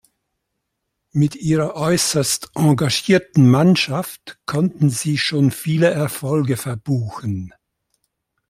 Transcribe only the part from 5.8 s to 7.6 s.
Erfolge verbuchen.